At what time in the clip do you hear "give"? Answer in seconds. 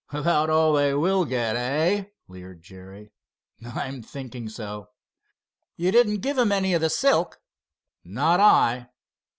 6.21-6.37